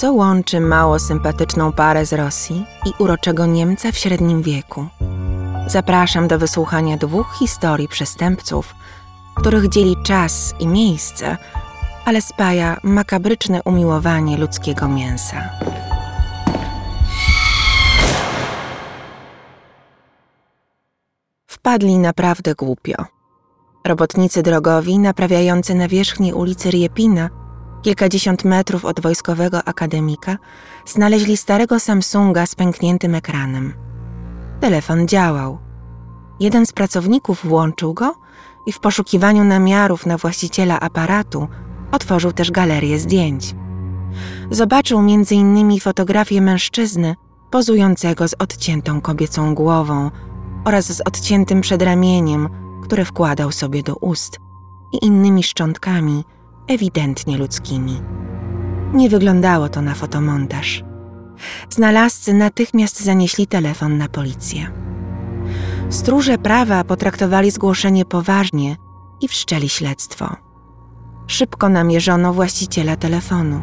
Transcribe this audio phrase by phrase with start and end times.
[0.00, 4.86] Co łączy mało sympatyczną parę z Rosji i uroczego Niemca w średnim wieku?
[5.66, 8.74] Zapraszam do wysłuchania dwóch historii przestępców,
[9.34, 11.36] których dzieli czas i miejsce,
[12.04, 15.50] ale spaja makabryczne umiłowanie ludzkiego mięsa.
[21.46, 23.04] Wpadli naprawdę głupio.
[23.86, 27.30] Robotnicy drogowi naprawiający nawierzchnię ulicy Riepina,
[27.82, 30.36] kilkadziesiąt metrów od wojskowego akademika,
[30.86, 33.74] znaleźli starego Samsunga z pękniętym ekranem.
[34.60, 35.58] Telefon działał.
[36.40, 38.14] Jeden z pracowników włączył go
[38.66, 41.48] i w poszukiwaniu namiarów na właściciela aparatu
[41.92, 43.54] otworzył też galerię zdjęć.
[44.50, 45.80] Zobaczył m.in.
[45.80, 47.16] fotografię mężczyzny
[47.50, 50.10] pozującego z odciętą kobiecą głową
[50.64, 52.48] oraz z odciętym przedramieniem,
[52.82, 54.38] które wkładał sobie do ust
[54.92, 56.24] i innymi szczątkami,
[56.68, 58.00] ewidentnie ludzkimi.
[58.94, 60.84] Nie wyglądało to na fotomontaż.
[61.70, 64.70] Znalazcy natychmiast zanieśli telefon na policję.
[65.90, 68.76] Stróże prawa potraktowali zgłoszenie poważnie
[69.20, 70.36] i wszczęli śledztwo.
[71.26, 73.62] Szybko namierzono właściciela telefonu.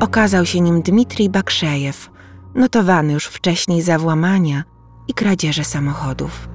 [0.00, 2.10] Okazał się nim Dmitrij Bakrzejew,
[2.54, 4.64] notowany już wcześniej za włamania
[5.08, 6.48] i kradzieże samochodów.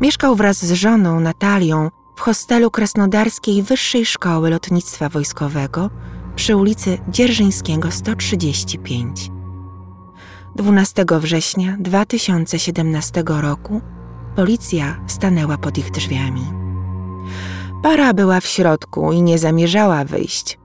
[0.00, 5.90] Mieszkał wraz z żoną Natalią w hostelu Krasnodarskiej Wyższej Szkoły Lotnictwa Wojskowego
[6.36, 9.30] przy ulicy Dzierżyńskiego 135.
[10.56, 13.80] 12 września 2017 roku
[14.36, 16.44] policja stanęła pod ich drzwiami.
[17.82, 20.58] Para była w środku i nie zamierzała wyjść.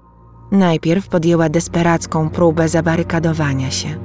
[0.51, 3.99] Najpierw podjęła desperacką próbę zabarykadowania się.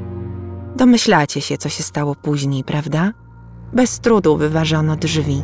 [0.76, 3.12] Domyślacie się, co się stało później, prawda?
[3.72, 5.42] Bez trudu wyważono drzwi.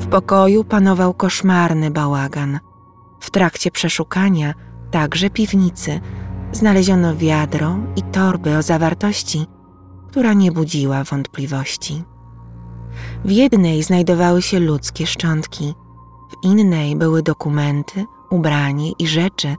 [0.00, 2.58] W pokoju panował koszmarny bałagan.
[3.20, 4.54] W trakcie przeszukania,
[4.90, 6.00] także piwnicy,
[6.52, 9.46] znaleziono wiadro i torby o zawartości,
[10.08, 12.04] która nie budziła wątpliwości.
[13.24, 15.74] W jednej znajdowały się ludzkie szczątki,
[16.30, 19.56] w innej były dokumenty, ubranie i rzeczy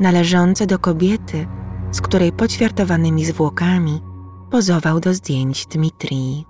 [0.00, 1.46] należące do kobiety,
[1.90, 4.02] z której poćwiartowanymi zwłokami
[4.50, 6.49] pozował do zdjęć Dmitrij.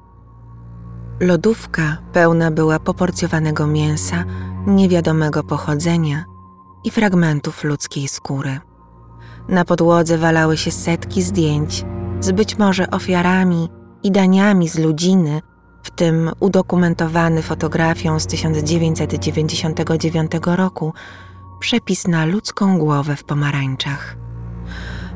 [1.21, 4.25] Lodówka pełna była poporcjowanego mięsa
[4.67, 6.25] niewiadomego pochodzenia
[6.85, 8.59] i fragmentów ludzkiej skóry.
[9.49, 11.85] Na podłodze walały się setki zdjęć
[12.21, 13.69] z być może ofiarami
[14.03, 15.41] i daniami z ludziny,
[15.83, 20.93] w tym udokumentowany fotografią z 1999 roku
[21.61, 24.17] przepis na ludzką głowę w pomarańczach.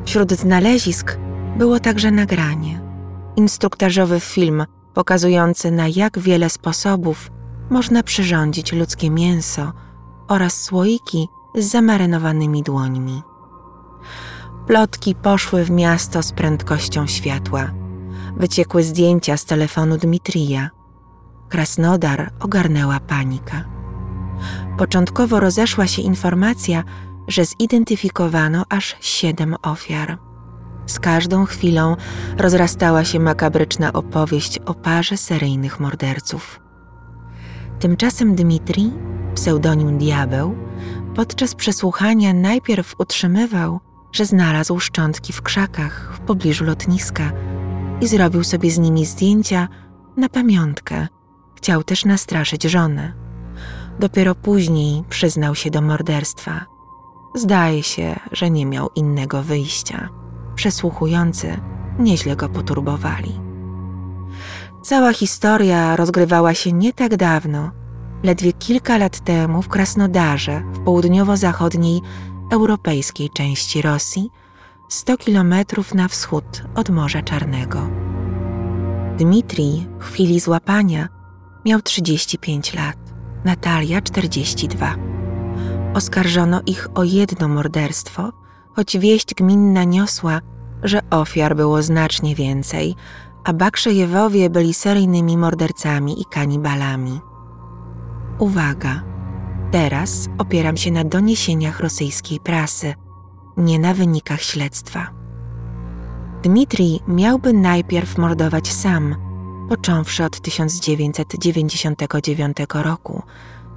[0.04, 1.18] Wśród znalezisk
[1.58, 2.80] było także nagranie,
[3.36, 4.64] instruktażowy film
[4.94, 7.30] pokazujący na jak wiele sposobów
[7.70, 9.72] można przyrządzić ludzkie mięso
[10.28, 13.22] oraz słoiki z zamarynowanymi dłońmi.
[14.66, 17.70] Plotki poszły w miasto z prędkością światła.
[18.36, 20.70] Wyciekły zdjęcia z telefonu Dmitrija.
[21.48, 23.64] Krasnodar ogarnęła panika.
[24.78, 26.84] Początkowo rozeszła się informacja,
[27.28, 30.18] że zidentyfikowano aż siedem ofiar.
[30.86, 31.96] Z każdą chwilą
[32.38, 36.60] rozrastała się makabryczna opowieść o parze seryjnych morderców.
[37.80, 38.92] Tymczasem Dmitrij,
[39.34, 40.54] pseudonim Diabeł,
[41.14, 43.80] podczas przesłuchania najpierw utrzymywał,
[44.12, 47.32] że znalazł szczątki w krzakach w pobliżu lotniska
[48.00, 49.68] i zrobił sobie z nimi zdjęcia
[50.16, 51.08] na pamiątkę.
[51.56, 53.12] Chciał też nastraszyć żonę.
[53.98, 56.66] Dopiero później przyznał się do morderstwa.
[57.34, 60.23] Zdaje się, że nie miał innego wyjścia.
[60.54, 61.60] Przesłuchujący
[61.98, 63.40] nieźle go poturbowali.
[64.82, 67.70] Cała historia rozgrywała się nie tak dawno,
[68.22, 72.00] ledwie kilka lat temu w Krasnodarze, w południowo-zachodniej
[72.52, 74.30] europejskiej części Rosji,
[74.88, 77.88] 100 kilometrów na wschód od Morza Czarnego.
[79.18, 81.08] Dmitrij w chwili złapania
[81.64, 82.96] miał 35 lat,
[83.44, 84.94] Natalia 42.
[85.94, 88.32] Oskarżono ich o jedno morderstwo,
[88.76, 90.40] choć wieść gminna niosła,
[90.82, 92.94] że ofiar było znacznie więcej,
[93.44, 97.20] a Bakrzejewowie byli seryjnymi mordercami i kanibalami.
[98.38, 99.02] Uwaga!
[99.70, 102.94] Teraz opieram się na doniesieniach rosyjskiej prasy,
[103.56, 105.10] nie na wynikach śledztwa.
[106.42, 109.14] Dmitrij miałby najpierw mordować sam,
[109.68, 113.22] począwszy od 1999 roku,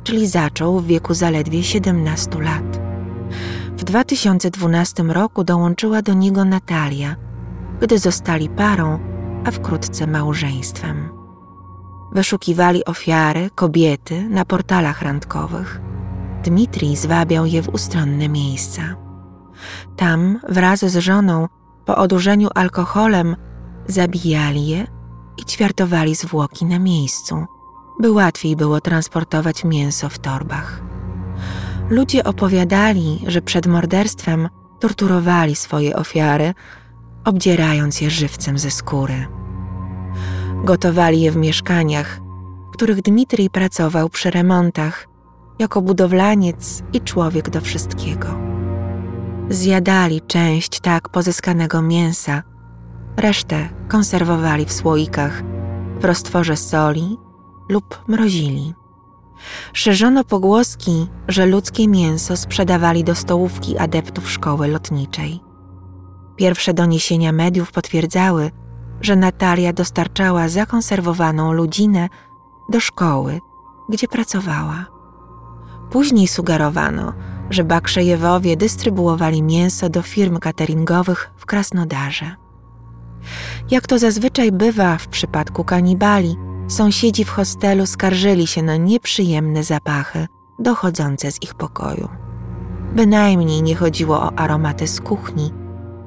[0.03, 2.86] czyli zaczął w wieku zaledwie 17 lat.
[3.77, 7.15] W 2012 roku dołączyła do niego Natalia,
[7.81, 8.99] gdy zostali parą,
[9.45, 11.09] a wkrótce małżeństwem.
[12.11, 15.81] Wyszukiwali ofiary, kobiety na portalach randkowych.
[16.43, 18.81] Dmitrij zwabiał je w ustronne miejsca.
[19.95, 21.47] Tam wraz z żoną
[21.85, 23.35] po odurzeniu alkoholem
[23.87, 24.87] zabijali je
[25.37, 27.45] i ćwiartowali zwłoki na miejscu,
[27.99, 30.86] by łatwiej było transportować mięso w torbach.
[31.89, 34.49] Ludzie opowiadali, że przed morderstwem
[34.79, 36.53] torturowali swoje ofiary,
[37.25, 39.27] obdzierając je żywcem ze skóry.
[40.63, 42.19] Gotowali je w mieszkaniach,
[42.69, 45.07] w których Dmitrij pracował przy remontach
[45.59, 48.27] jako budowlaniec i człowiek do wszystkiego.
[49.49, 52.43] Zjadali część tak pozyskanego mięsa,
[53.17, 55.43] resztę konserwowali w słoikach,
[55.99, 57.17] w roztworze soli
[57.69, 58.73] lub mrozili.
[59.73, 65.39] Szerzono pogłoski, że ludzkie mięso sprzedawali do stołówki adeptów szkoły lotniczej.
[66.35, 68.51] Pierwsze doniesienia mediów potwierdzały,
[69.01, 72.09] że Natalia dostarczała zakonserwowaną ludzinę
[72.69, 73.39] do szkoły,
[73.89, 74.85] gdzie pracowała.
[75.91, 77.13] Później sugerowano,
[77.49, 82.35] że Bakrzejewowie dystrybuowali mięso do firm cateringowych w Krasnodarze.
[83.71, 86.35] Jak to zazwyczaj bywa w przypadku kanibali,
[86.67, 90.27] sąsiedzi w hostelu skarżyli się na nieprzyjemne zapachy
[90.59, 92.09] dochodzące z ich pokoju.
[92.95, 95.51] Bynajmniej nie chodziło o aromaty z kuchni,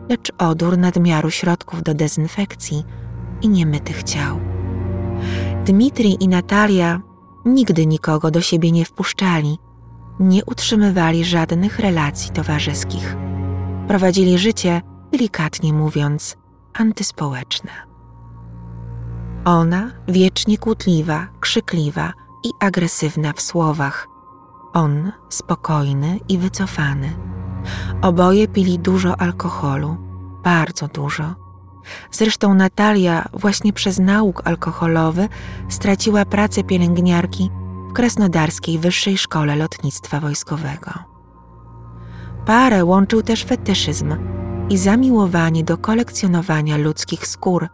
[0.09, 2.85] lecz odór nadmiaru środków do dezynfekcji
[3.43, 4.41] i niemytych ciał.
[5.65, 7.01] Dmitrij i Natalia
[7.45, 9.59] nigdy nikogo do siebie nie wpuszczali,
[10.21, 13.17] nie utrzymywali żadnych relacji towarzyskich.
[13.89, 16.37] Prowadzili życie, delikatnie mówiąc,
[16.73, 17.90] antyspołeczne.
[19.45, 22.13] Ona wiecznie kłótliwa, krzykliwa
[22.45, 24.09] i agresywna w słowach.
[24.73, 27.17] On spokojny i wycofany.
[28.03, 29.97] Oboje pili dużo alkoholu,
[30.45, 31.35] bardzo dużo.
[32.11, 35.29] Zresztą Natalia właśnie przez nauk alkoholowy
[35.69, 37.51] straciła pracę pielęgniarki
[37.91, 40.93] w Krasnodarskiej Wyższej Szkole Lotnictwa Wojskowego.
[42.47, 44.15] Parę łączył też fetyszyzm
[44.71, 47.69] i zamiłowanie do kolekcjonowania ludzkich skór,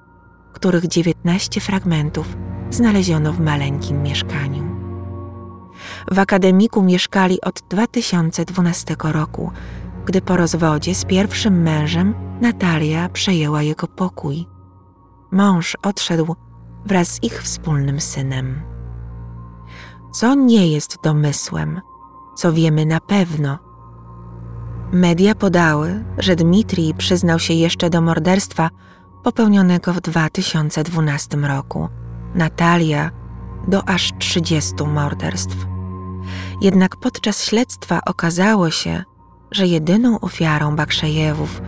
[0.56, 2.36] których 19 fragmentów
[2.70, 4.76] znaleziono w maleńkim mieszkaniu.
[6.10, 9.50] W akademiku mieszkali od 2012 roku,
[10.04, 14.46] gdy po rozwodzie z pierwszym mężem Natalia przejęła jego pokój.
[15.30, 16.36] Mąż odszedł
[16.86, 18.62] wraz z ich wspólnym synem.
[20.12, 21.80] Co nie jest domysłem,
[22.36, 23.58] co wiemy na pewno.
[24.92, 28.70] Media podały, że Dmitrij przyznał się jeszcze do morderstwa
[29.26, 31.88] popełnionego w 2012 roku,
[32.34, 33.10] Natalia
[33.68, 35.66] do aż 30 morderstw.
[36.60, 39.04] Jednak podczas śledztwa okazało się,
[39.50, 41.62] że jedyną ofiarą Bakrzejewów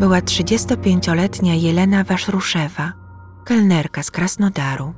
[0.00, 2.92] była 35-letnia Jelena Waszruszewa,
[3.44, 4.94] kelnerka z Krasnodaru.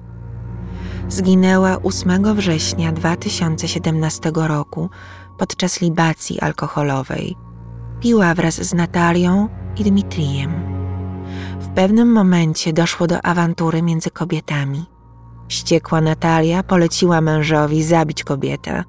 [1.08, 4.90] Zginęła 8 września 2017 roku
[5.38, 7.36] podczas libacji alkoholowej.
[8.00, 10.73] Piła wraz z Natalią i Dmitrijem.
[11.74, 14.84] Pewnym momencie doszło do awantury między kobietami.
[15.48, 18.84] Wściekła Natalia poleciła mężowi zabić kobietę.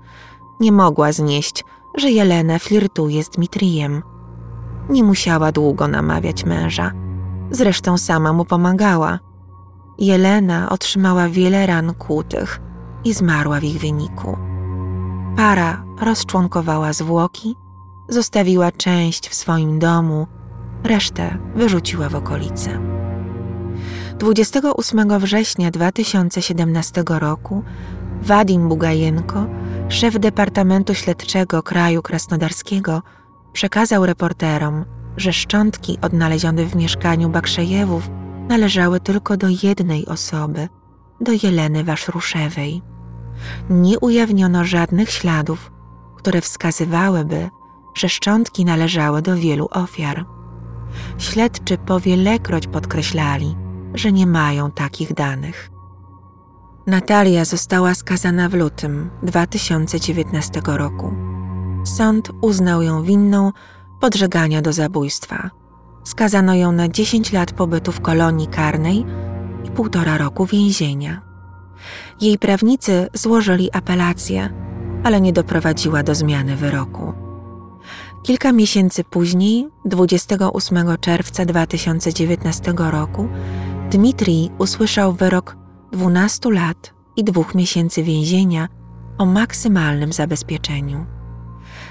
[0.59, 1.63] Nie mogła znieść,
[1.97, 4.03] że Jelena flirtuje z Dmitrijem.
[4.89, 6.91] Nie musiała długo namawiać męża.
[7.51, 9.19] Zresztą sama mu pomagała.
[9.97, 12.61] Jelena otrzymała wiele ran kłutych
[13.03, 14.37] i zmarła w ich wyniku.
[15.37, 17.55] Para rozczłonkowała zwłoki,
[18.09, 20.27] zostawiła część w swoim domu,
[20.85, 22.79] resztę wyrzuciła w okolice.
[24.19, 27.63] 28 września 2017 roku
[28.21, 29.45] Wadim Bugajenko,
[29.89, 33.01] szef Departamentu Śledczego Kraju Krasnodarskiego,
[33.53, 34.85] przekazał reporterom,
[35.17, 38.09] że szczątki odnalezione w mieszkaniu Bakrzejewów
[38.47, 40.69] należały tylko do jednej osoby,
[41.21, 42.81] do Jeleny Waszruszewej.
[43.69, 45.71] Nie ujawniono żadnych śladów,
[46.17, 47.49] które wskazywałyby,
[47.95, 50.34] że szczątki należały do wielu ofiar.
[51.17, 53.55] Śledczy powielekroć podkreślali,
[53.93, 55.71] że nie mają takich danych.
[56.87, 61.13] Natalia została skazana w lutym 2019 roku.
[61.83, 63.51] Sąd uznał ją winną
[63.99, 65.49] podżegania do zabójstwa.
[66.03, 69.05] Skazano ją na 10 lat pobytu w kolonii karnej
[69.63, 71.21] i półtora roku więzienia.
[72.21, 74.49] Jej prawnicy złożyli apelację,
[75.03, 77.24] ale nie doprowadziła do zmiany wyroku.
[78.25, 83.27] Kilka miesięcy później, 28 czerwca 2019 roku,
[83.91, 85.57] Dmitrij usłyszał wyrok
[85.91, 88.67] 12 lat i dwóch miesięcy więzienia
[89.17, 91.05] o maksymalnym zabezpieczeniu.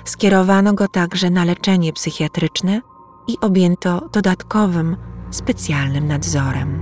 [0.04, 2.80] Skierowano go także na leczenie psychiatryczne
[3.28, 4.96] i objęto dodatkowym,
[5.30, 6.80] specjalnym nadzorem.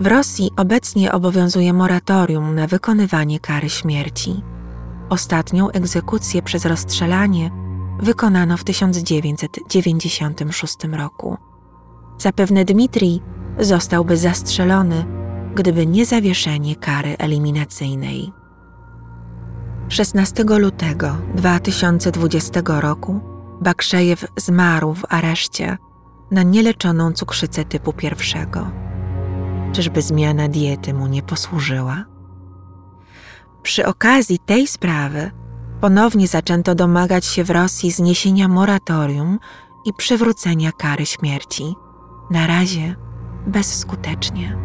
[0.00, 4.42] W Rosji obecnie obowiązuje moratorium na wykonywanie kary śmierci.
[5.08, 7.65] Ostatnią egzekucję przez rozstrzelanie
[7.98, 11.36] wykonano w 1996 roku.
[12.18, 13.20] Zapewne Dmitrij
[13.58, 15.04] zostałby zastrzelony,
[15.54, 18.32] gdyby nie zawieszenie kary eliminacyjnej.
[19.88, 23.20] 16 lutego 2020 roku
[23.60, 25.78] Bakrzejew zmarł w areszcie
[26.30, 28.70] na nieleczoną cukrzycę typu pierwszego.
[29.72, 32.04] Czyżby zmiana diety mu nie posłużyła?
[33.62, 35.30] Przy okazji tej sprawy
[35.86, 39.38] ponownie zaczęto domagać się w Rosji zniesienia moratorium
[39.84, 41.74] i przywrócenia kary śmierci.
[42.30, 42.96] Na razie
[43.46, 44.56] bezskutecznie.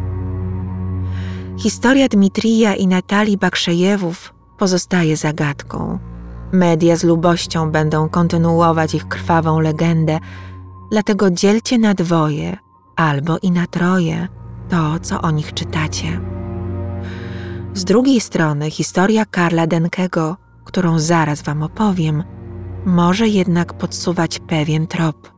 [1.58, 5.98] Historia Dmitrija i Natalii Bakrzejewów pozostaje zagadką.
[6.52, 10.18] Media z lubością będą kontynuować ich krwawą legendę,
[10.90, 12.56] dlatego dzielcie na dwoje
[12.96, 14.28] albo i na troje
[14.68, 16.20] to, co o nich czytacie.
[17.74, 22.24] Z drugiej strony historia Karla Denkego, którą zaraz wam opowiem,
[22.86, 25.32] może jednak podsuwać pewien trop.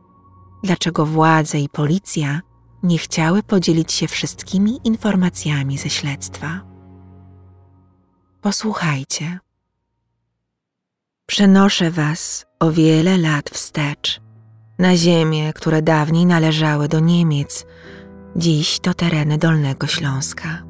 [0.63, 2.41] Dlaczego władze i policja
[2.83, 6.61] nie chciały podzielić się wszystkimi informacjami ze śledztwa?
[8.41, 9.39] Posłuchajcie.
[11.25, 14.21] Przenoszę was o wiele lat wstecz,
[14.79, 17.65] na ziemie, które dawniej należały do Niemiec,
[18.35, 20.63] dziś to tereny Dolnego Śląska.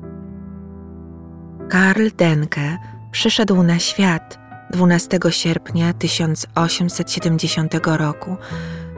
[1.70, 2.78] Karl Denke
[3.12, 8.38] przyszedł na świat 12 sierpnia 1870 roku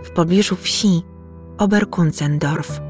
[0.03, 1.01] w pobliżu wsi
[1.57, 2.81] Oberkunzendorf,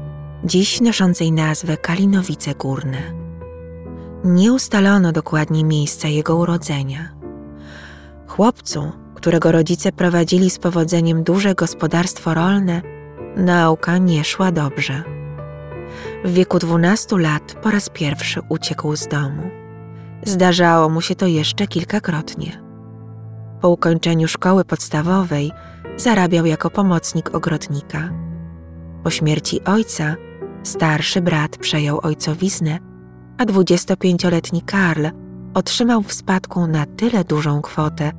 [0.44, 2.98] dziś noszącej nazwę Kalinowice Górne.
[4.24, 7.08] Nie ustalono dokładnie miejsca jego urodzenia.
[8.26, 12.82] Chłopcu, którego rodzice prowadzili z powodzeniem duże gospodarstwo rolne,
[13.36, 15.02] nauka nie szła dobrze.
[16.24, 19.42] W wieku 12 lat po raz pierwszy uciekł z domu.
[20.24, 22.67] Zdarzało mu się to jeszcze kilkakrotnie.
[23.60, 25.52] Po ukończeniu szkoły podstawowej
[25.96, 28.10] zarabiał jako pomocnik ogrodnika.
[29.04, 30.16] Po śmierci ojca
[30.62, 32.78] starszy brat przejął ojcowiznę,
[33.38, 35.06] a 25-letni Karl
[35.54, 38.12] otrzymał w spadku na tyle dużą kwotę,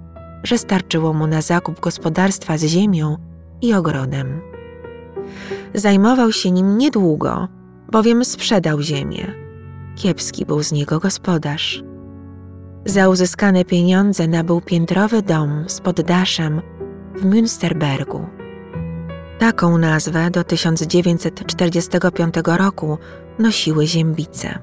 [0.43, 3.17] że starczyło mu na zakup gospodarstwa z ziemią
[3.61, 4.41] i ogrodem.
[5.73, 7.47] Zajmował się nim niedługo,
[7.91, 9.33] bowiem sprzedał ziemię.
[9.95, 11.83] Kiepski był z niego gospodarz.
[12.85, 16.61] Za uzyskane pieniądze nabył piętrowy dom z poddaszem
[17.15, 18.25] w Münsterbergu.
[19.39, 22.97] Taką nazwę do 1945 roku
[23.39, 24.59] nosiły Ziembice.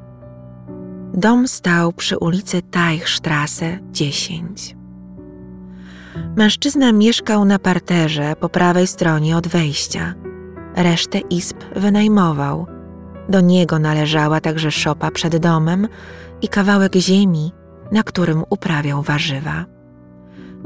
[1.15, 4.77] Dom stał przy ulicy Teichstrasse 10.
[6.37, 10.15] Mężczyzna mieszkał na parterze po prawej stronie od wejścia.
[10.77, 12.67] Resztę izb wynajmował.
[13.29, 15.89] Do niego należała także szopa przed domem
[16.43, 17.53] i kawałek ziemi,
[17.93, 19.65] na którym uprawiał warzywa.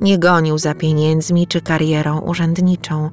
[0.00, 3.10] Nie gonił za pieniędzmi czy karierą urzędniczą.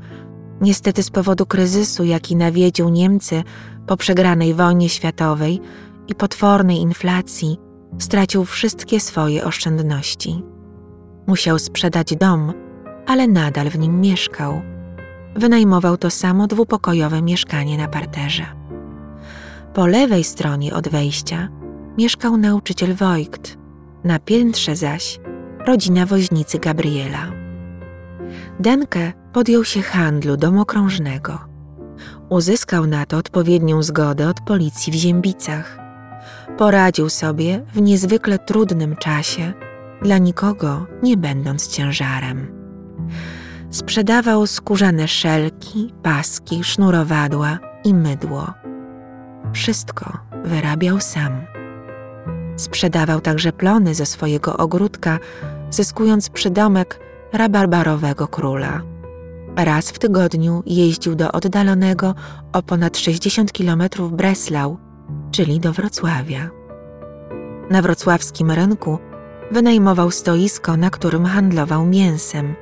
[0.61, 3.43] Niestety z powodu kryzysu, jaki nawiedził Niemcy
[3.87, 5.61] po przegranej wojnie światowej
[6.07, 7.57] i potwornej inflacji,
[7.99, 10.43] stracił wszystkie swoje oszczędności.
[11.27, 12.53] Musiał sprzedać dom,
[13.07, 14.61] ale nadal w nim mieszkał.
[15.35, 18.45] Wynajmował to samo dwupokojowe mieszkanie na parterze.
[19.73, 21.49] Po lewej stronie od wejścia
[21.97, 23.56] mieszkał nauczyciel Wojkt,
[24.07, 25.19] na piętrze zaś
[25.65, 27.31] rodzina woźnicy Gabriela.
[28.59, 31.39] Denke podjął się handlu domokrążnego.
[32.29, 35.77] Uzyskał na to odpowiednią zgodę od policji w Ziębicach.
[36.57, 39.53] Poradził sobie w niezwykle trudnym czasie,
[40.01, 42.47] dla nikogo nie będąc ciężarem.
[43.69, 48.53] Sprzedawał skórzane szelki, paski, sznurowadła i mydło.
[49.53, 51.56] Wszystko wyrabiał sam.
[52.57, 55.19] Sprzedawał także plony ze swojego ogródka,
[55.69, 56.99] zyskując przydomek
[57.33, 58.81] rabarbarowego króla.
[59.55, 62.15] Raz w tygodniu jeździł do oddalonego
[62.53, 64.77] o ponad 60 kilometrów Breslau,
[65.31, 66.49] czyli do Wrocławia.
[67.69, 68.99] Na wrocławskim rynku
[69.51, 72.55] wynajmował stoisko, na którym handlował mięsem.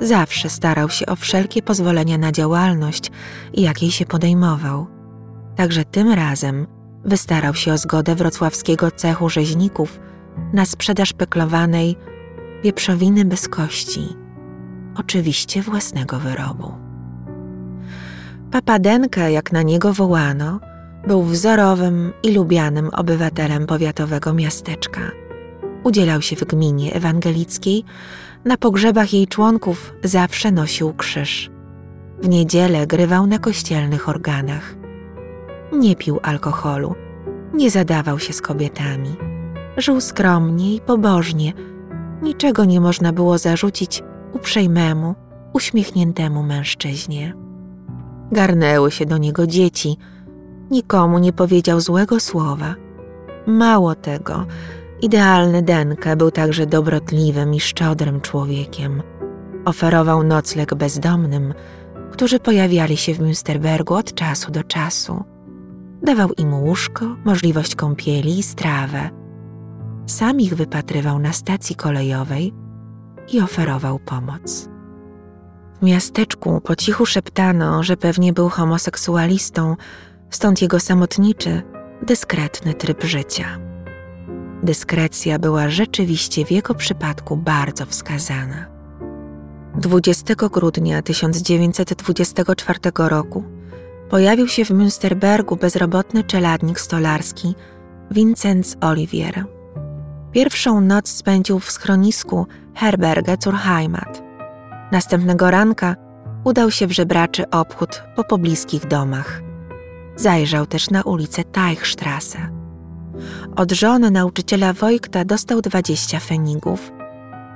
[0.00, 3.10] Zawsze starał się o wszelkie pozwolenia na działalność,
[3.54, 4.86] jakiej się podejmował.
[5.56, 6.66] Także tym razem
[7.04, 10.00] wystarał się o zgodę wrocławskiego cechu rzeźników
[10.52, 11.96] na sprzedaż peklowanej
[12.64, 14.16] wieprzowiny bez kości,
[14.96, 16.72] oczywiście własnego wyrobu.
[18.50, 20.60] Papadenka, jak na niego wołano,
[21.06, 25.00] był wzorowym i lubianym obywatelem powiatowego miasteczka.
[25.84, 27.84] Udzielał się w gminie ewangelickiej,
[28.44, 31.50] na pogrzebach jej członków zawsze nosił krzyż.
[32.22, 34.81] W niedzielę grywał na kościelnych organach.
[35.72, 36.94] Nie pił alkoholu,
[37.54, 39.16] nie zadawał się z kobietami.
[39.76, 41.52] Żył skromnie i pobożnie.
[42.22, 44.02] Niczego nie można było zarzucić
[44.32, 45.14] uprzejmemu
[45.52, 47.34] uśmiechniętemu mężczyźnie.
[48.32, 49.96] Garnęły się do niego dzieci.
[50.70, 52.74] Nikomu nie powiedział złego słowa.
[53.46, 54.46] Mało tego,
[55.02, 59.02] idealny Denke był także dobrotliwym i szczodrym człowiekiem.
[59.64, 61.54] Oferował nocleg bezdomnym,
[62.12, 65.24] którzy pojawiali się w Münsterbergu od czasu do czasu.
[66.02, 69.10] Dawał im łóżko, możliwość kąpieli i strawę.
[70.06, 72.54] Sam ich wypatrywał na stacji kolejowej
[73.32, 74.68] i oferował pomoc.
[75.80, 79.76] W miasteczku po cichu szeptano, że pewnie był homoseksualistą,
[80.30, 81.62] stąd jego samotniczy,
[82.02, 83.58] dyskretny tryb życia.
[84.62, 88.66] Dyskrecja była rzeczywiście w jego przypadku bardzo wskazana.
[89.74, 93.44] 20 grudnia 1924 roku
[94.12, 97.54] pojawił się w Münsterbergu bezrobotny czeladnik stolarski
[98.10, 99.44] Vincenz Olivier.
[100.32, 104.22] Pierwszą noc spędził w schronisku Herberge zur Heimat.
[104.92, 105.96] Następnego ranka
[106.44, 109.42] udał się w żebraczy obchód po pobliskich domach.
[110.16, 112.38] Zajrzał też na ulicę Teichstrasse.
[113.56, 116.92] Od żony nauczyciela Wojkta dostał dwadzieścia fenigów.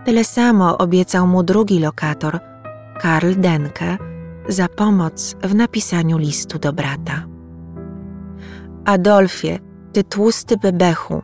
[0.05, 2.41] Tyle samo obiecał mu drugi lokator,
[3.01, 4.16] Karl Denke,
[4.49, 7.27] za pomoc w napisaniu listu do brata.
[8.85, 9.59] Adolfie,
[9.93, 11.23] ty tłusty bebechu.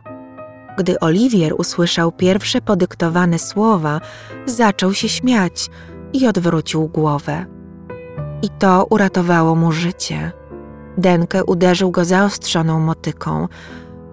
[0.77, 4.01] Gdy Oliwier usłyszał pierwsze podyktowane słowa,
[4.45, 5.69] zaczął się śmiać
[6.13, 7.45] i odwrócił głowę.
[8.41, 10.31] I to uratowało mu życie.
[10.97, 13.47] Denke uderzył go zaostrzoną motyką.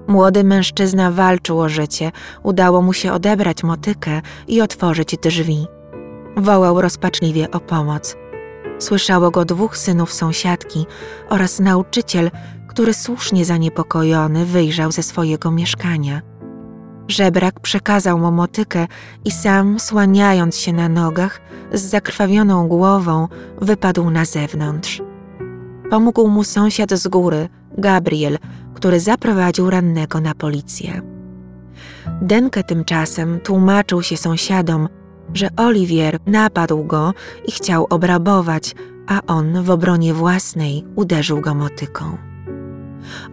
[0.09, 2.13] Młody mężczyzna walczył o życie,
[2.43, 5.67] udało mu się odebrać motykę i otworzyć drzwi.
[6.37, 8.17] Wołał rozpaczliwie o pomoc.
[8.81, 10.87] Słyszało go dwóch synów sąsiadki
[11.29, 12.31] oraz nauczyciel,
[12.69, 16.23] który słusznie zaniepokojony wyjrzał ze swojego mieszkania.
[17.09, 18.87] Żebrak przekazał mu motykę
[19.25, 21.41] i sam, słaniając się na nogach,
[21.73, 23.29] z zakrwawioną głową,
[23.61, 25.03] wypadł na zewnątrz.
[25.91, 28.39] Pomógł mu sąsiad z góry, Gabriel,
[28.75, 31.03] który zaprowadził rannego na policję.
[32.23, 34.89] Denke tymczasem tłumaczył się sąsiadom,
[35.35, 37.13] że Oliwier napadł go
[37.47, 38.75] i chciał obrabować,
[39.07, 42.17] a on w obronie własnej uderzył go motyką.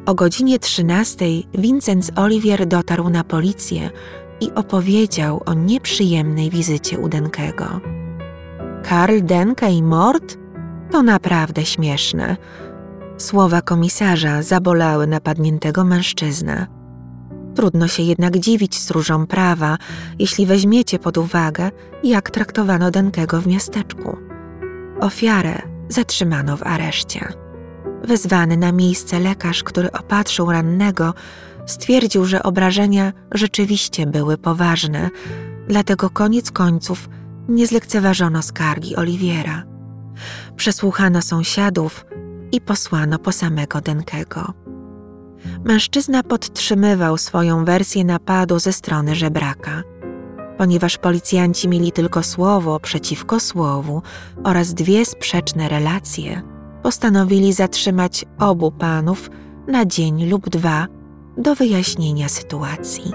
[0.05, 3.89] O godzinie 13 Vincenz Oliwier dotarł na policję
[4.41, 7.81] i opowiedział o nieprzyjemnej wizycie u Denkego.
[8.83, 10.37] Karl Denke i mord?
[10.91, 12.37] To naprawdę śmieszne.
[13.17, 16.76] Słowa komisarza zabolały napadniętego mężczyznę.
[17.57, 19.77] Trudno się jednak dziwić stróżom prawa,
[20.19, 21.71] jeśli weźmiecie pod uwagę,
[22.03, 24.17] jak traktowano Denkego w miasteczku.
[24.99, 27.33] Ofiarę zatrzymano w areszcie.
[28.03, 31.13] Wezwany na miejsce lekarz, który opatrzył rannego,
[31.65, 35.09] stwierdził, że obrażenia rzeczywiście były poważne,
[35.67, 37.09] dlatego koniec końców
[37.49, 39.63] nie zlekceważono skargi Oliwiera.
[40.55, 42.05] Przesłuchano sąsiadów
[42.51, 44.53] i posłano po samego Denkego.
[45.67, 49.83] Mężczyzna podtrzymywał swoją wersję napadu ze strony żebraka.
[50.57, 54.01] Ponieważ policjanci mieli tylko słowo przeciwko słowu
[54.43, 56.41] oraz dwie sprzeczne relacje,
[56.83, 59.29] postanowili zatrzymać obu panów
[59.67, 60.87] na dzień lub dwa
[61.37, 63.11] do wyjaśnienia sytuacji.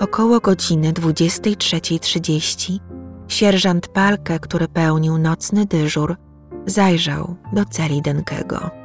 [0.00, 2.78] Około godziny 23.30
[3.28, 6.16] sierżant Palkę, który pełnił nocny dyżur,
[6.66, 8.79] zajrzał do celi Denkego.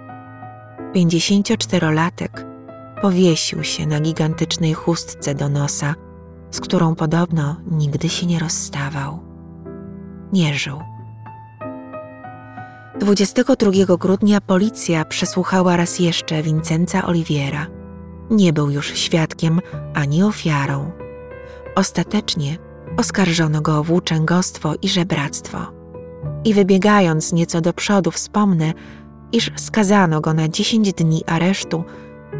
[0.95, 2.45] 54-latek
[3.01, 5.95] powiesił się na gigantycznej chustce do nosa,
[6.51, 9.19] z którą podobno nigdy się nie rozstawał.
[10.33, 10.79] Nie żył.
[12.99, 17.67] 22 grudnia policja przesłuchała raz jeszcze Vincenza Oliviera.
[18.29, 19.61] Nie był już świadkiem
[19.93, 20.91] ani ofiarą.
[21.75, 22.57] Ostatecznie
[22.97, 25.57] oskarżono go o włóczęgostwo i żebractwo.
[26.45, 28.73] I wybiegając nieco do przodu, wspomnę,
[29.31, 31.83] iż skazano go na 10 dni aresztu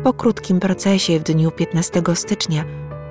[0.04, 2.66] po krótkim procesie w dniu 15 stycznia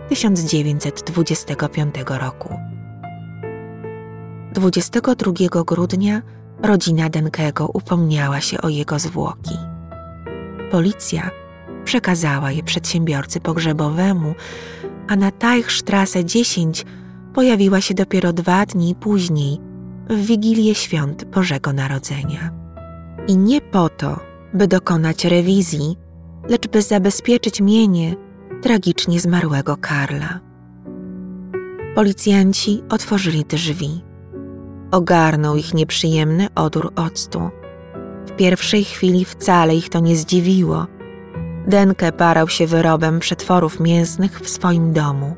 [0.08, 2.54] 1925 roku.
[4.52, 5.32] 22
[5.66, 6.22] grudnia
[6.62, 9.56] rodzina Denkego upomniała się o jego zwłoki.
[10.70, 11.30] Policja
[11.84, 14.34] przekazała je przedsiębiorcy pogrzebowemu,
[15.08, 16.84] a na Teichstrasse 10
[17.34, 19.60] pojawiła się dopiero dwa dni później,
[20.10, 22.63] w Wigilię Świąt Bożego Narodzenia.
[23.28, 24.20] I nie po to,
[24.54, 25.96] by dokonać rewizji,
[26.48, 28.16] lecz by zabezpieczyć mienie
[28.62, 30.40] tragicznie zmarłego Karla.
[31.94, 34.04] Policjanci otworzyli drzwi.
[34.90, 37.50] Ogarnął ich nieprzyjemny odór octu.
[38.26, 40.87] W pierwszej chwili wcale ich to nie zdziwiło.
[41.66, 45.37] Denke parał się wyrobem przetworów mięsnych w swoim domu.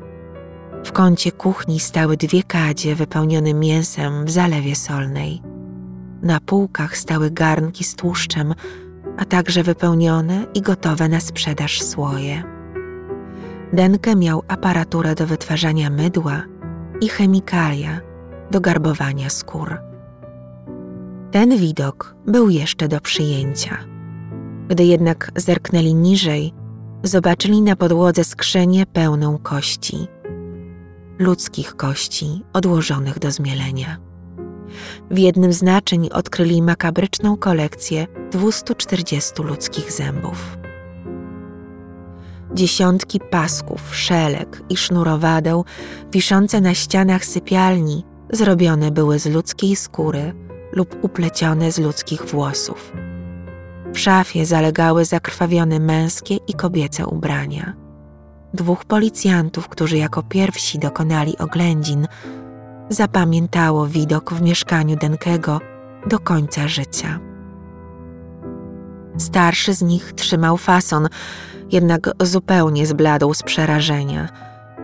[0.85, 5.41] W kącie kuchni stały dwie kadzie wypełnione mięsem w zalewie solnej.
[6.21, 8.53] Na półkach stały garnki z tłuszczem,
[9.17, 12.43] a także wypełnione i gotowe na sprzedaż słoje.
[13.73, 16.41] Denke miał aparaturę do wytwarzania mydła
[17.01, 17.99] i chemikalia
[18.51, 19.77] do garbowania skór.
[21.31, 23.77] Ten widok był jeszcze do przyjęcia.
[24.67, 26.53] Gdy jednak zerknęli niżej,
[27.03, 30.07] zobaczyli na podłodze skrzynię pełną kości.
[31.19, 34.06] Ludzkich kości odłożonych do zmielenia.
[35.11, 40.57] W jednym z naczyń odkryli makabryczną kolekcję 240 ludzkich zębów.
[42.53, 45.65] Dziesiątki pasków, szelek i sznurowadeł
[46.11, 50.33] wiszące na ścianach sypialni zrobione były z ludzkiej skóry
[50.71, 52.91] lub uplecione z ludzkich włosów.
[53.93, 57.73] W szafie zalegały zakrwawione męskie i kobiece ubrania.
[58.53, 62.07] Dwóch policjantów, którzy jako pierwsi dokonali oględzin,
[62.89, 65.61] zapamiętało widok w mieszkaniu Denkego
[66.07, 67.19] do końca życia.
[69.17, 71.07] Starszy z nich trzymał fason,
[71.71, 74.29] jednak zupełnie zbladł z przerażenia.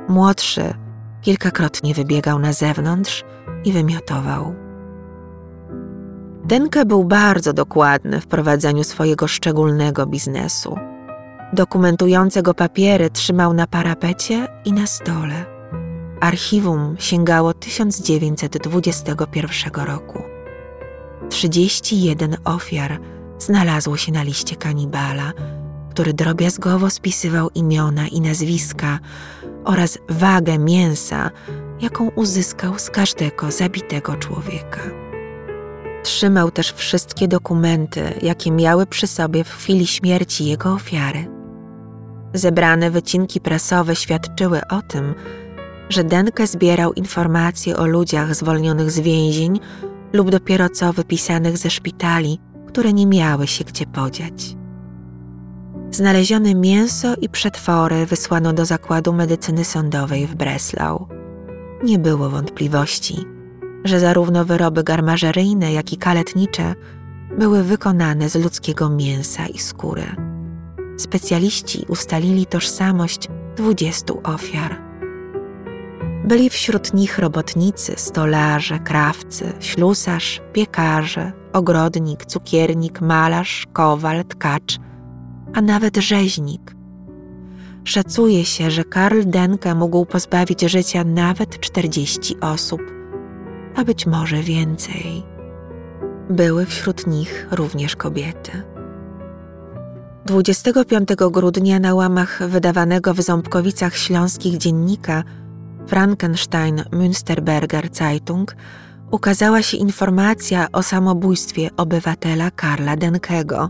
[0.07, 0.73] Młodszy
[1.21, 3.23] kilkakrotnie wybiegał na zewnątrz
[3.65, 4.55] i wymiotował.
[6.45, 10.77] Denke był bardzo dokładny w prowadzeniu swojego szczególnego biznesu.
[11.53, 15.52] Dokumentujące go papiery trzymał na parapecie i na stole.
[16.23, 20.23] Archiwum sięgało 1921 roku.
[21.29, 22.99] 31 ofiar
[23.39, 25.33] znalazło się na liście kanibala,
[25.91, 28.99] który drobiazgowo spisywał imiona i nazwiska
[29.65, 31.31] oraz wagę mięsa,
[31.81, 34.81] jaką uzyskał z każdego zabitego człowieka.
[36.03, 41.27] Trzymał też wszystkie dokumenty, jakie miały przy sobie w chwili śmierci jego ofiary.
[42.33, 45.15] Zebrane wycinki prasowe świadczyły o tym,
[45.89, 49.59] że Denke zbierał informacje o ludziach zwolnionych z więzień
[50.13, 54.55] lub dopiero co wypisanych ze szpitali, które nie miały się gdzie podziać.
[55.91, 61.07] Znalezione mięso i przetwory wysłano do zakładu medycyny sądowej w Breslau.
[61.83, 63.25] Nie było wątpliwości,
[63.83, 66.75] że zarówno wyroby garmażeryjne, jak i kaletnicze
[67.37, 70.15] były wykonane z ludzkiego mięsa i skóry.
[70.97, 74.92] Specjaliści ustalili tożsamość 20 ofiar.
[76.23, 84.79] Byli wśród nich robotnicy, stolarze, krawcy, ślusarz, piekarze, ogrodnik, cukiernik, malarz, kowal, tkacz,
[85.53, 86.75] a nawet rzeźnik.
[87.83, 92.81] Szacuje się, że Karl Denke mógł pozbawić życia nawet 40 osób,
[93.75, 95.23] a być może więcej.
[96.29, 98.63] Były wśród nich również kobiety.
[100.25, 105.23] 25 grudnia na łamach wydawanego w Ząbkowicach Śląskich dziennika
[105.87, 108.55] Frankenstein Münsterberger Zeitung
[109.11, 113.69] ukazała się informacja o samobójstwie obywatela Karla Denkego,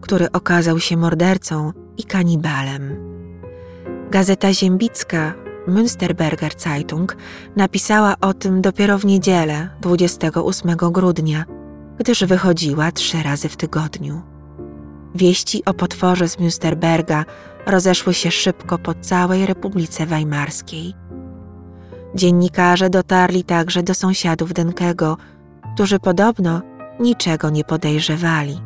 [0.00, 2.96] który okazał się mordercą i kanibalem.
[4.10, 5.34] Gazeta Ziembicka
[5.68, 7.16] Münsterberger Zeitung
[7.56, 11.44] napisała o tym dopiero w niedzielę 28 grudnia,
[11.98, 14.22] gdyż wychodziła trzy razy w tygodniu.
[15.14, 17.24] Wieści o potworze z Münsterberga
[17.66, 20.99] rozeszły się szybko po całej Republice Weimarskiej.
[22.14, 25.16] Dziennikarze dotarli także do sąsiadów Denkego,
[25.74, 26.62] którzy podobno
[27.00, 28.60] niczego nie podejrzewali.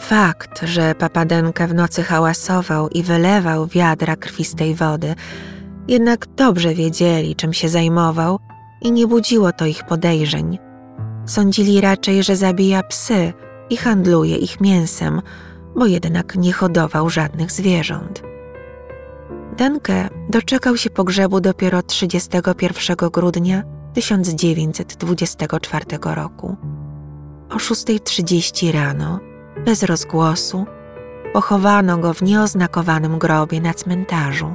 [0.00, 5.14] Fakt, że Papadenka w nocy hałasował i wylewał wiadra krwistej wody,
[5.88, 8.38] jednak dobrze wiedzieli, czym się zajmował
[8.82, 10.58] i nie budziło to ich podejrzeń.
[11.26, 13.32] Sądzili raczej, że zabija psy
[13.70, 15.22] i handluje ich mięsem,
[15.76, 18.29] bo jednak nie hodował żadnych zwierząt.
[19.60, 23.62] Denke doczekał się pogrzebu dopiero 31 grudnia
[23.94, 26.56] 1924 roku.
[27.50, 29.20] O 6.30 rano,
[29.64, 30.66] bez rozgłosu,
[31.32, 34.54] pochowano go w nieoznakowanym grobie na cmentarzu,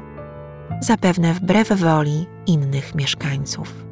[0.82, 3.86] zapewne wbrew woli innych mieszkańców.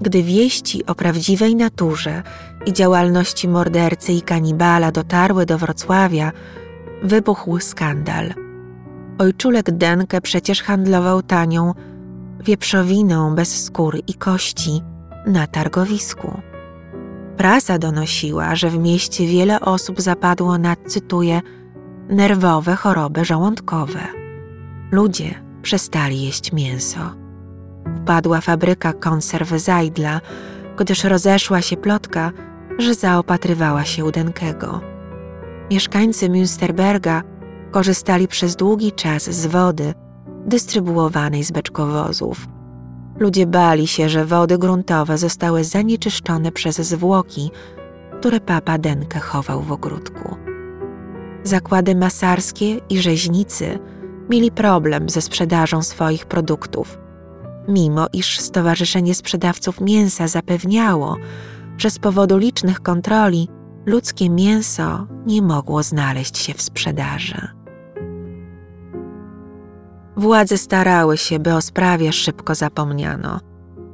[0.00, 2.22] Gdy wieści o prawdziwej naturze
[2.66, 6.32] i działalności mordercy i kanibala dotarły do Wrocławia,
[7.02, 8.49] wybuchł skandal.
[9.20, 11.74] Ojczulek Denke przecież handlował tanią
[12.44, 14.82] wieprzowiną bez skór i kości
[15.26, 16.40] na targowisku.
[17.36, 21.40] Prasa donosiła, że w mieście wiele osób zapadło na, cytuję,
[22.08, 24.00] nerwowe choroby żołądkowe.
[24.92, 27.00] Ludzie przestali jeść mięso.
[27.96, 30.20] Upadła fabryka konserw Zajdla,
[30.76, 32.32] gdyż rozeszła się plotka,
[32.78, 34.80] że zaopatrywała się u Denkego.
[35.70, 37.29] Mieszkańcy Münsterberga
[37.70, 39.94] korzystali przez długi czas z wody,
[40.46, 42.46] dystrybuowanej z beczkowozów.
[43.18, 47.50] Ludzie bali się, że wody gruntowe zostały zanieczyszczone przez zwłoki,
[48.20, 50.36] które papa Denke chował w ogródku.
[51.42, 53.78] Zakłady masarskie i rzeźnicy
[54.30, 56.98] mieli problem ze sprzedażą swoich produktów,
[57.68, 61.16] mimo iż Stowarzyszenie Sprzedawców Mięsa zapewniało,
[61.78, 63.48] że z powodu licznych kontroli
[63.86, 67.59] ludzkie mięso nie mogło znaleźć się w sprzedaży.
[70.20, 73.40] Władze starały się, by o sprawie szybko zapomniano.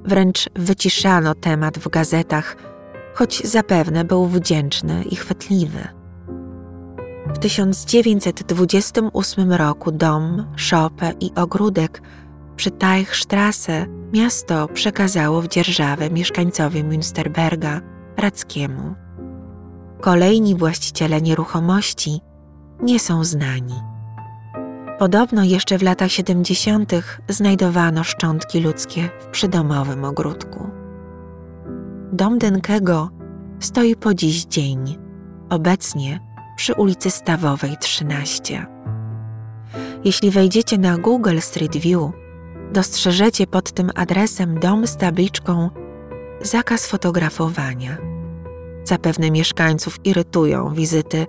[0.04, 2.56] Wręcz wyciszano temat w gazetach,
[3.14, 5.88] choć zapewne był wdzięczny i chwytliwy.
[7.34, 12.02] W 1928 roku dom, szopę i ogródek
[12.56, 17.80] przy Teichstrasse miasto przekazało w dzierżawę mieszkańcowi Münsterberga,
[18.16, 18.94] Rackiemu.
[20.00, 22.20] Kolejni właściciele nieruchomości
[22.82, 23.95] nie są znani.
[24.98, 26.92] Podobno jeszcze w latach 70.
[27.28, 30.70] znajdowano szczątki ludzkie w przydomowym ogródku.
[32.12, 33.10] Dom Denkego
[33.60, 34.98] stoi po dziś dzień,
[35.50, 36.20] obecnie
[36.56, 38.66] przy ulicy Stawowej 13.
[40.04, 42.10] Jeśli wejdziecie na Google Street View,
[42.72, 45.70] dostrzeżecie pod tym adresem dom z tabliczką
[46.40, 47.96] zakaz fotografowania.
[48.84, 51.26] Zapewne mieszkańców irytują wizyty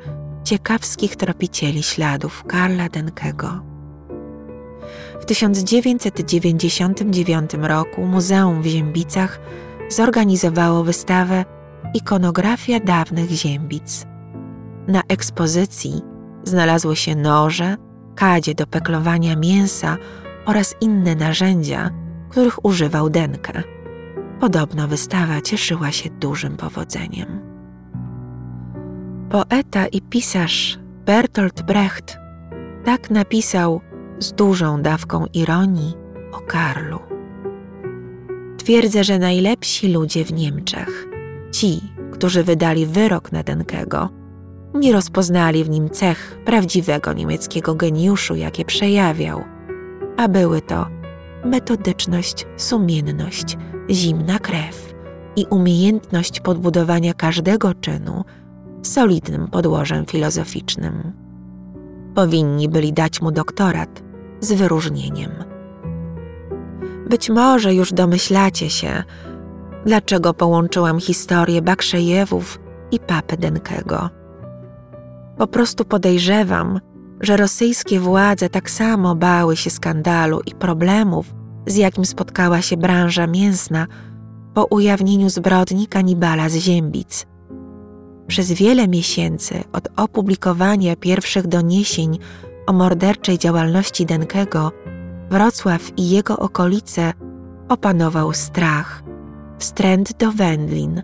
[0.47, 3.62] ciekawskich tropicieli śladów Karla Denkego.
[5.21, 9.39] W 1999 roku Muzeum w Ziębicach
[9.89, 11.45] zorganizowało wystawę
[11.93, 14.05] Ikonografia dawnych Ziębic.
[14.88, 16.01] Na ekspozycji
[16.43, 17.75] znalazły się noże,
[18.15, 19.97] kadzie do peklowania mięsa
[20.45, 21.89] oraz inne narzędzia,
[22.29, 23.63] których używał Denke.
[24.39, 27.46] Podobno wystawa cieszyła się dużym powodzeniem.
[29.29, 32.17] Poeta i pisarz Bertolt Brecht
[32.85, 33.81] tak napisał
[34.19, 35.93] z dużą dawką ironii
[36.31, 36.99] o Karlu.
[38.57, 41.07] Twierdzę, że najlepsi ludzie w Niemczech,
[41.51, 44.09] ci, którzy wydali wyrok na Denkego,
[44.73, 49.43] nie rozpoznali w nim cech prawdziwego niemieckiego geniuszu, jakie przejawiał,
[50.17, 50.87] a były to
[51.45, 53.57] metodyczność, sumienność,
[53.89, 54.93] zimna krew
[55.35, 58.23] i umiejętność podbudowania każdego czynu
[58.88, 61.13] solidnym podłożem filozoficznym.
[62.15, 64.04] Powinni byli dać mu doktorat
[64.39, 65.32] z wyróżnieniem.
[67.10, 69.04] Być może już domyślacie się,
[69.86, 72.60] dlaczego połączyłam historię Bakrzejewów
[72.91, 74.10] i papy Denkego.
[75.38, 76.80] Po prostu podejrzewam,
[77.21, 81.34] że rosyjskie władze tak samo bały się skandalu i problemów,
[81.67, 83.88] z jakim spotkała się branża mięsna
[84.54, 87.26] po ujawnieniu zbrodni kanibala z Ziębic–
[88.27, 92.19] przez wiele miesięcy od opublikowania pierwszych doniesień
[92.67, 94.71] o morderczej działalności Denkego,
[95.29, 97.13] Wrocław i jego okolice
[97.69, 99.03] opanował strach,
[99.57, 101.03] wstręt do wędlin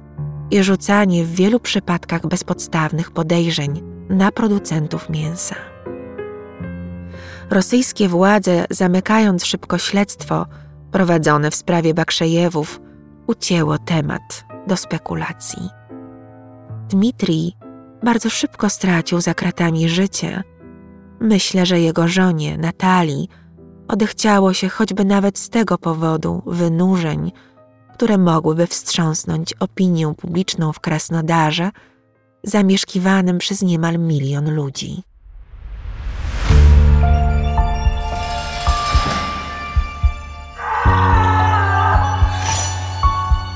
[0.51, 5.55] i rzucanie w wielu przypadkach bezpodstawnych podejrzeń na producentów mięsa.
[7.49, 10.45] Rosyjskie władze, zamykając szybko śledztwo
[10.91, 12.81] prowadzone w sprawie Bakrzejewów,
[13.27, 15.82] ucięło temat do spekulacji.
[16.93, 17.53] Dmitrij
[18.03, 20.43] bardzo szybko stracił za kratami życie.
[21.19, 23.29] Myślę, że jego żonie, Natalii,
[23.87, 27.31] odechciało się choćby nawet z tego powodu wynurzeń,
[27.93, 31.71] które mogłyby wstrząsnąć opinię publiczną w Krasnodarze,
[32.43, 35.03] zamieszkiwanym przez niemal milion ludzi.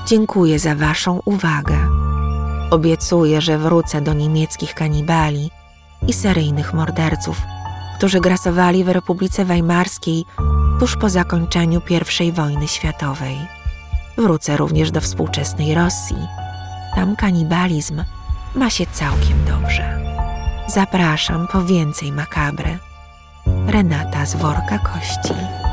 [0.05, 1.86] Dziękuję za Waszą uwagę.
[2.71, 5.51] Obiecuję, że wrócę do niemieckich kanibali
[6.07, 7.41] i seryjnych morderców,
[7.97, 10.25] którzy grasowali w Republice Weimarskiej
[10.79, 11.81] tuż po zakończeniu
[12.19, 13.37] I wojny światowej.
[14.17, 16.17] Wrócę również do współczesnej Rosji.
[16.95, 18.03] Tam kanibalizm
[18.55, 19.99] ma się całkiem dobrze.
[20.67, 22.79] Zapraszam po więcej makabry.
[23.67, 25.66] Renata z worka kości.